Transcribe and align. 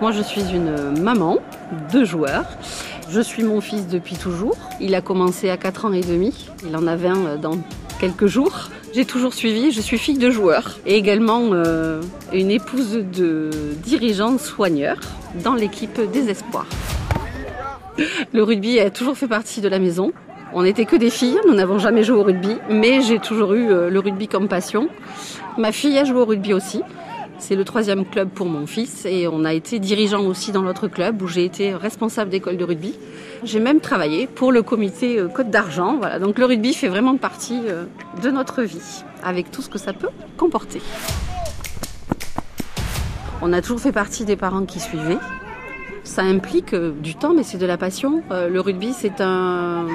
moi 0.00 0.12
je 0.12 0.22
suis 0.22 0.42
une 0.52 1.00
maman 1.00 1.38
de 1.92 2.04
joueurs. 2.04 2.46
Je 3.08 3.20
suis 3.20 3.44
mon 3.44 3.60
fils 3.60 3.86
depuis 3.86 4.16
toujours. 4.16 4.56
Il 4.80 4.94
a 4.94 5.00
commencé 5.00 5.48
à 5.48 5.56
4 5.56 5.86
ans 5.86 5.92
et 5.92 6.00
demi. 6.00 6.48
Il 6.66 6.76
en 6.76 6.86
avait 6.86 7.08
un 7.08 7.36
dans 7.36 7.58
quelques 8.00 8.26
jours. 8.26 8.68
J'ai 8.94 9.04
toujours 9.04 9.34
suivi, 9.34 9.72
je 9.72 9.80
suis 9.80 9.98
fille 9.98 10.18
de 10.18 10.30
joueur 10.30 10.78
et 10.86 10.96
également 10.96 11.50
euh, 11.52 12.00
une 12.32 12.50
épouse 12.50 12.92
de 12.92 13.50
dirigeant 13.84 14.38
soigneur 14.38 14.96
dans 15.44 15.54
l'équipe 15.54 16.00
des 16.12 16.30
espoirs. 16.30 16.66
Le 18.32 18.42
rugby 18.42 18.80
a 18.80 18.90
toujours 18.90 19.16
fait 19.16 19.28
partie 19.28 19.60
de 19.60 19.68
la 19.68 19.78
maison. 19.78 20.12
On 20.52 20.62
n'était 20.62 20.84
que 20.84 20.96
des 20.96 21.10
filles, 21.10 21.38
nous 21.46 21.54
n'avons 21.54 21.78
jamais 21.78 22.04
joué 22.04 22.16
au 22.16 22.22
rugby, 22.22 22.56
mais 22.70 23.02
j'ai 23.02 23.18
toujours 23.18 23.54
eu 23.54 23.70
euh, 23.70 23.90
le 23.90 24.00
rugby 24.00 24.28
comme 24.28 24.48
passion. 24.48 24.88
Ma 25.58 25.72
fille 25.72 25.98
a 25.98 26.04
joué 26.04 26.20
au 26.20 26.24
rugby 26.24 26.54
aussi. 26.54 26.82
C'est 27.38 27.54
le 27.54 27.64
troisième 27.64 28.06
club 28.06 28.30
pour 28.30 28.46
mon 28.46 28.66
fils 28.66 29.04
et 29.04 29.28
on 29.28 29.44
a 29.44 29.52
été 29.52 29.78
dirigeant 29.78 30.24
aussi 30.24 30.52
dans 30.52 30.62
l'autre 30.62 30.88
club 30.88 31.20
où 31.20 31.28
j'ai 31.28 31.44
été 31.44 31.74
responsable 31.74 32.30
d'école 32.30 32.56
de 32.56 32.64
rugby. 32.64 32.94
J'ai 33.44 33.60
même 33.60 33.80
travaillé 33.80 34.26
pour 34.26 34.52
le 34.52 34.62
comité 34.62 35.18
euh, 35.18 35.28
Côte 35.28 35.50
d'Argent. 35.50 35.98
Voilà, 35.98 36.18
donc 36.18 36.38
le 36.38 36.46
rugby 36.46 36.72
fait 36.72 36.88
vraiment 36.88 37.16
partie 37.16 37.60
euh, 37.66 37.84
de 38.22 38.30
notre 38.30 38.62
vie 38.62 39.04
avec 39.22 39.50
tout 39.50 39.60
ce 39.60 39.68
que 39.68 39.78
ça 39.78 39.92
peut 39.92 40.08
comporter. 40.38 40.80
On 43.42 43.52
a 43.52 43.60
toujours 43.60 43.80
fait 43.80 43.92
partie 43.92 44.24
des 44.24 44.36
parents 44.36 44.64
qui 44.64 44.80
suivaient. 44.80 45.18
Ça 46.04 46.22
implique 46.22 46.72
euh, 46.72 46.92
du 47.02 47.16
temps, 47.16 47.34
mais 47.34 47.42
c'est 47.42 47.58
de 47.58 47.66
la 47.66 47.76
passion. 47.76 48.22
Le 48.30 48.60
rugby, 48.60 48.94
c'est 48.94 49.20
un 49.20 49.86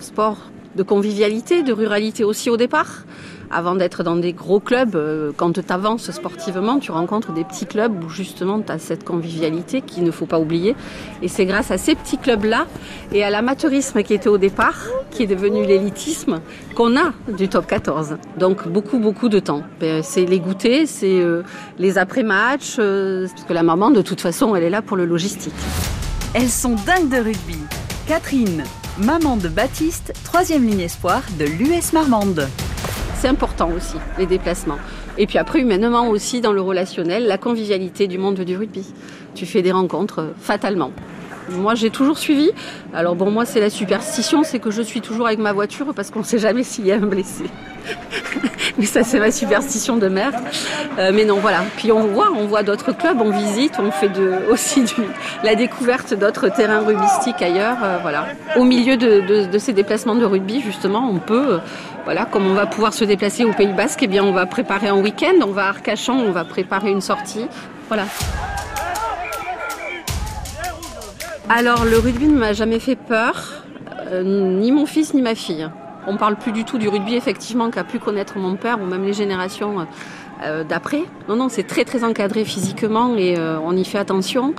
sport 0.00 0.38
de 0.76 0.82
convivialité, 0.82 1.62
de 1.62 1.72
ruralité 1.72 2.24
aussi 2.24 2.48
au 2.48 2.56
départ 2.56 3.04
avant 3.50 3.74
d'être 3.74 4.02
dans 4.02 4.16
des 4.16 4.32
gros 4.32 4.60
clubs, 4.60 4.96
euh, 4.96 5.32
quand 5.36 5.52
tu 5.52 5.60
avances 5.68 6.10
sportivement, 6.10 6.78
tu 6.78 6.90
rencontres 6.90 7.32
des 7.32 7.44
petits 7.44 7.66
clubs 7.66 8.04
où 8.04 8.08
justement 8.08 8.60
tu 8.60 8.72
as 8.72 8.78
cette 8.78 9.04
convivialité 9.04 9.80
qu'il 9.80 10.04
ne 10.04 10.10
faut 10.10 10.26
pas 10.26 10.38
oublier. 10.38 10.74
Et 11.22 11.28
c'est 11.28 11.46
grâce 11.46 11.70
à 11.70 11.78
ces 11.78 11.94
petits 11.94 12.18
clubs-là 12.18 12.66
et 13.12 13.24
à 13.24 13.30
l'amateurisme 13.30 14.02
qui 14.02 14.14
était 14.14 14.28
au 14.28 14.38
départ, 14.38 14.86
qui 15.10 15.24
est 15.24 15.26
devenu 15.26 15.64
l'élitisme, 15.64 16.40
qu'on 16.74 16.96
a 16.96 17.12
du 17.36 17.48
top 17.48 17.66
14. 17.66 18.16
Donc 18.38 18.68
beaucoup, 18.68 18.98
beaucoup 18.98 19.28
de 19.28 19.38
temps. 19.38 19.62
Ben, 19.80 20.02
c'est 20.02 20.24
les 20.24 20.40
goûters, 20.40 20.86
c'est 20.86 21.20
euh, 21.20 21.42
les 21.78 21.98
après-matchs, 21.98 22.76
euh, 22.78 23.26
parce 23.28 23.44
que 23.44 23.52
la 23.52 23.62
maman, 23.62 23.90
de 23.90 24.02
toute 24.02 24.20
façon, 24.20 24.54
elle 24.56 24.64
est 24.64 24.70
là 24.70 24.82
pour 24.82 24.96
le 24.96 25.06
logistique. 25.06 25.54
Elles 26.34 26.48
sont 26.48 26.74
dingues 26.86 27.08
de 27.08 27.16
rugby. 27.16 27.58
Catherine, 28.06 28.64
maman 28.98 29.36
de 29.36 29.48
Baptiste, 29.48 30.12
troisième 30.24 30.66
ligne 30.66 30.80
espoir 30.80 31.22
de 31.38 31.44
l'US 31.44 31.92
Marmande 31.92 32.46
c'est 33.16 33.28
important 33.28 33.70
aussi, 33.74 33.96
les 34.18 34.26
déplacements. 34.26 34.78
Et 35.18 35.26
puis 35.26 35.38
après, 35.38 35.60
humainement 35.60 36.08
aussi, 36.08 36.40
dans 36.40 36.52
le 36.52 36.60
relationnel, 36.60 37.26
la 37.26 37.38
convivialité 37.38 38.06
du 38.06 38.18
monde 38.18 38.38
du 38.40 38.56
rugby. 38.56 38.86
Tu 39.34 39.46
fais 39.46 39.62
des 39.62 39.72
rencontres 39.72 40.20
euh, 40.20 40.32
fatalement. 40.38 40.92
Moi, 41.50 41.74
j'ai 41.74 41.90
toujours 41.90 42.18
suivi. 42.18 42.50
Alors 42.92 43.14
bon, 43.14 43.30
moi, 43.30 43.44
c'est 43.44 43.60
la 43.60 43.70
superstition, 43.70 44.42
c'est 44.42 44.58
que 44.58 44.70
je 44.70 44.82
suis 44.82 45.00
toujours 45.00 45.26
avec 45.26 45.38
ma 45.38 45.52
voiture 45.52 45.94
parce 45.94 46.10
qu'on 46.10 46.20
ne 46.20 46.24
sait 46.24 46.38
jamais 46.38 46.62
s'il 46.62 46.86
y 46.86 46.92
a 46.92 46.96
un 46.96 47.06
blessé. 47.06 47.44
Mais 48.78 48.86
ça, 48.86 49.02
c'est 49.02 49.18
ma 49.18 49.30
superstition 49.30 49.96
de 49.96 50.08
mère. 50.08 50.32
Euh, 50.98 51.10
mais 51.14 51.24
non, 51.24 51.36
voilà. 51.36 51.64
Puis 51.76 51.92
on 51.92 52.06
voit, 52.06 52.30
on 52.36 52.46
voit 52.46 52.62
d'autres 52.62 52.92
clubs, 52.92 53.20
on 53.20 53.30
visite, 53.30 53.74
on 53.78 53.90
fait 53.90 54.10
aussi 54.50 54.84
la 55.42 55.54
découverte 55.54 56.14
d'autres 56.14 56.48
terrains 56.48 56.80
rugbystiques 56.80 57.42
ailleurs. 57.42 57.78
Euh, 57.82 57.98
voilà. 58.02 58.26
Au 58.56 58.64
milieu 58.64 58.96
de, 58.96 59.58
ces 59.58 59.72
déplacements 59.72 60.14
de 60.14 60.24
rugby, 60.24 60.60
justement, 60.60 61.08
on 61.10 61.18
peut 61.18 61.60
voilà, 62.04 62.24
comme 62.24 62.46
on 62.46 62.54
va 62.54 62.66
pouvoir 62.66 62.94
se 62.94 63.04
déplacer 63.04 63.44
au 63.44 63.52
Pays 63.52 63.72
Basque, 63.72 63.98
eh 64.02 64.06
bien, 64.06 64.22
on 64.22 64.30
va 64.30 64.46
préparer 64.46 64.86
un 64.86 64.94
week-end, 64.94 65.34
on 65.42 65.50
va 65.50 65.64
à 65.64 65.68
Arcachon, 65.70 66.12
on 66.12 66.30
va 66.30 66.44
préparer 66.44 66.92
une 66.92 67.00
sortie. 67.00 67.46
Voilà. 67.88 68.04
Alors, 71.48 71.84
le 71.84 71.98
rugby 71.98 72.26
ne 72.26 72.38
m'a 72.38 72.52
jamais 72.52 72.78
fait 72.78 72.96
peur, 72.96 73.64
euh, 74.10 74.22
ni 74.22 74.70
mon 74.70 74.86
fils 74.86 75.14
ni 75.14 75.22
ma 75.22 75.34
fille. 75.34 75.68
On 76.06 76.16
parle 76.16 76.36
plus 76.36 76.52
du 76.52 76.64
tout 76.64 76.78
du 76.78 76.88
rugby, 76.88 77.14
effectivement, 77.14 77.70
qu'a 77.70 77.84
pu 77.84 77.98
connaître 77.98 78.38
mon 78.38 78.56
père 78.56 78.80
ou 78.80 78.86
même 78.86 79.04
les 79.04 79.12
générations 79.12 79.86
euh, 80.42 80.64
d'après. 80.64 81.04
Non, 81.28 81.36
non, 81.36 81.48
c'est 81.48 81.64
très 81.64 81.84
très 81.84 82.04
encadré 82.04 82.44
physiquement 82.44 83.16
et 83.16 83.38
euh, 83.38 83.58
on 83.60 83.76
y 83.76 83.84
fait 83.84 83.98
attention. 83.98 84.54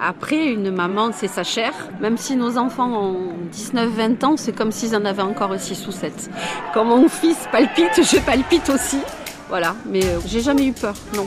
Après, 0.00 0.46
une 0.46 0.72
maman, 0.72 1.10
c'est 1.12 1.28
sa 1.28 1.44
chair. 1.44 1.72
Même 2.00 2.16
si 2.16 2.34
nos 2.34 2.58
enfants 2.58 2.90
ont 2.92 3.34
19-20 3.52 4.24
ans, 4.24 4.36
c'est 4.36 4.52
comme 4.52 4.72
s'ils 4.72 4.96
en 4.96 5.04
avaient 5.04 5.22
encore 5.22 5.54
6 5.56 5.86
ou 5.86 5.92
7. 5.92 6.30
Quand 6.74 6.84
mon 6.84 7.08
fils 7.08 7.48
palpite, 7.52 8.02
je 8.02 8.18
palpite 8.18 8.68
aussi. 8.68 8.98
Voilà, 9.48 9.76
mais 9.86 10.04
euh, 10.04 10.18
j'ai 10.26 10.40
jamais 10.40 10.66
eu 10.66 10.72
peur, 10.72 10.94
non. 11.14 11.26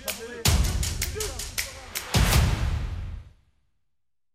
Familie. 0.00 1.45